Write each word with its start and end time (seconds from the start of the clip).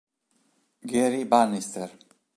Gary 0.89 1.29
Bannister 1.29 1.89